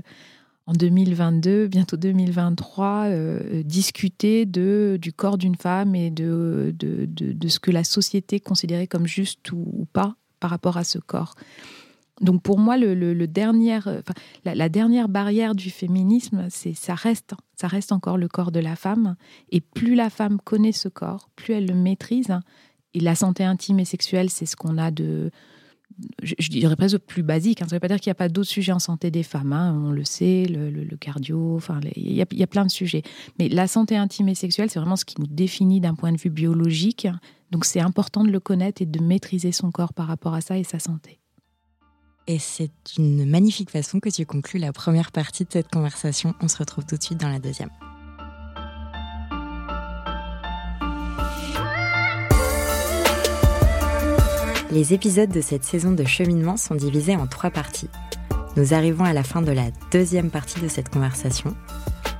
en 0.67 0.73
2022, 0.73 1.67
bientôt 1.67 1.97
2023, 1.97 3.05
euh, 3.07 3.63
discuter 3.63 4.45
de, 4.45 4.99
du 5.01 5.11
corps 5.11 5.39
d'une 5.39 5.55
femme 5.55 5.95
et 5.95 6.11
de, 6.11 6.71
de, 6.77 7.47
ce 7.47 7.59
que 7.59 7.71
la 7.71 7.83
société 7.83 8.39
considérait 8.39 8.85
comme 8.85 9.07
juste 9.07 9.51
ou, 9.51 9.87
pas 9.91 10.15
par 10.39 10.51
rapport 10.51 10.77
à 10.77 10.83
ce 10.83 10.99
corps. 10.99 11.33
Donc 12.21 12.43
pour 12.43 12.59
moi, 12.59 12.75
enfin, 12.75 14.13
la, 14.45 14.69
dernière 14.69 15.09
barrière 15.09 15.55
du 15.55 15.69
féminisme, 15.69 16.47
c'est 16.49 16.73
ça 16.73 16.93
reste, 16.93 17.33
ça 17.55 17.67
reste 17.67 17.91
encore 17.91 18.17
le 18.17 18.27
corps 18.27 18.51
de 18.51 18.59
la 18.59 18.75
femme. 18.75 19.15
Et 19.49 19.59
plus 19.59 19.95
la 19.95 20.09
femme 20.09 20.39
connaît 20.39 20.71
ce 20.71 20.87
corps, 20.87 21.29
plus 21.35 21.55
elle 21.55 21.65
le 21.65 21.73
maîtrise. 21.73 22.31
Et 22.93 22.99
la 22.99 23.15
santé 23.15 23.43
intime 23.43 23.79
et 23.79 23.85
sexuelle, 23.85 24.29
c'est 24.29 24.45
ce 24.45 24.55
qu'on 24.55 24.77
a 24.77 24.91
de, 24.91 25.31
je, 26.21 26.49
dirais 26.49 26.75
presque 26.75 26.97
plus 26.99 27.23
basique. 27.23 27.61
Hein. 27.61 27.65
Ça 27.67 27.75
ne 27.75 27.77
veut 27.77 27.79
pas 27.79 27.87
dire 27.87 27.99
qu'il 27.99 28.09
n'y 28.09 28.13
a 28.13 28.15
pas 28.15 28.29
d'autres 28.29 28.49
sujets 28.49 28.71
en 28.71 28.79
santé 28.79 29.11
des 29.11 29.23
femmes. 29.23 29.53
Hein. 29.53 29.81
On 29.85 29.91
le 29.91 30.03
sait, 30.03 30.45
le, 30.45 30.95
cardio, 30.97 31.55
enfin, 31.55 31.79
il 31.95 32.13
y, 32.13 32.21
a, 32.21 32.47
plein 32.47 32.65
de 32.65 32.71
sujets. 32.71 33.03
Mais 33.39 33.49
la 33.49 33.67
santé 33.67 33.95
intime 33.95 34.29
et 34.29 34.35
sexuelle, 34.35 34.69
c'est 34.69 34.79
vraiment 34.79 34.95
ce 34.95 35.05
qui 35.05 35.15
nous 35.19 35.27
définit 35.27 35.79
d'un 35.79 35.95
point 35.95 36.11
de 36.11 36.19
vue 36.19 36.29
biologique. 36.29 37.07
Donc 37.51 37.65
c'est 37.65 37.81
important 37.81 38.23
de 38.23 38.29
le 38.29 38.39
connaître 38.39 38.81
et 38.81 38.85
de 38.85 39.03
maîtriser 39.03 39.51
son 39.51 39.71
corps 39.71 39.93
par 39.93 40.07
rapport 40.07 40.33
à 40.33 40.41
ça 40.41 40.57
et 40.57 40.63
sa 40.63 40.79
santé. 40.79 41.19
Et 42.27 42.39
c'est 42.39 42.71
une 42.97 43.29
magnifique 43.29 43.71
façon 43.71 43.99
que 43.99 44.09
tu 44.09 44.25
conclues 44.25 44.59
la 44.59 44.71
première 44.71 45.11
partie 45.11 45.43
de 45.43 45.51
cette 45.51 45.69
conversation. 45.69 46.33
On 46.41 46.47
se 46.47 46.57
retrouve 46.57 46.85
tout 46.85 46.97
de 46.97 47.03
suite 47.03 47.19
dans 47.19 47.29
la 47.29 47.39
deuxième. 47.39 47.69
Les 54.71 54.93
épisodes 54.93 55.29
de 55.29 55.41
cette 55.41 55.65
saison 55.65 55.91
de 55.91 56.05
cheminement 56.05 56.55
sont 56.55 56.75
divisés 56.75 57.17
en 57.17 57.27
trois 57.27 57.49
parties. 57.49 57.89
Nous 58.55 58.73
arrivons 58.73 59.03
à 59.03 59.11
la 59.11 59.23
fin 59.23 59.41
de 59.41 59.51
la 59.51 59.65
deuxième 59.91 60.29
partie 60.29 60.61
de 60.61 60.69
cette 60.69 60.87
conversation. 60.87 61.55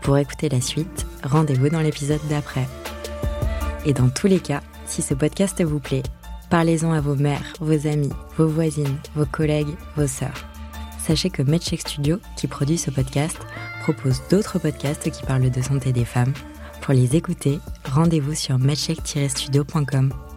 Pour 0.01 0.17
écouter 0.17 0.50
la 0.50 0.60
suite, 0.60 1.05
rendez-vous 1.24 1.70
dans 1.70 1.79
l'épisode 1.79 2.20
d'après. 2.29 2.67
Et 3.86 3.93
dans 3.93 4.10
tous 4.10 4.27
les 4.27 4.39
cas, 4.39 4.62
si 4.86 5.01
ce 5.01 5.13
podcast 5.13 5.63
vous 5.63 5.79
plaît, 5.79 6.03
parlez-en 6.51 6.91
à 6.91 7.01
vos 7.01 7.15
mères, 7.15 7.53
vos 7.62 7.88
amis, 7.88 8.12
vos 8.38 8.48
voisines, 8.48 8.98
vos 9.15 9.25
collègues, 9.25 9.75
vos 9.96 10.05
sœurs. 10.05 10.46
Sachez 11.00 11.31
que 11.31 11.41
MedCheck 11.41 11.81
Studio, 11.81 12.20
qui 12.36 12.48
produit 12.48 12.77
ce 12.77 12.91
podcast, 12.91 13.39
propose 13.81 14.22
d'autres 14.29 14.60
podcasts 14.60 15.10
qui 15.10 15.25
parlent 15.25 15.50
de 15.50 15.62
santé 15.62 15.93
des 15.93 16.05
femmes. 16.05 16.34
Pour 16.81 16.93
les 16.93 17.15
écouter, 17.15 17.60
rendez-vous 17.86 18.36
sur 18.36 18.60
medcheck-studio.com. 18.60 20.30